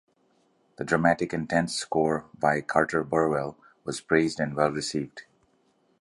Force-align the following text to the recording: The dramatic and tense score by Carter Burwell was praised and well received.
The 0.77 0.83
dramatic 0.83 1.31
and 1.31 1.47
tense 1.47 1.75
score 1.75 2.25
by 2.33 2.61
Carter 2.61 3.03
Burwell 3.03 3.55
was 3.83 4.01
praised 4.01 4.39
and 4.39 4.55
well 4.55 4.71
received. 4.71 5.25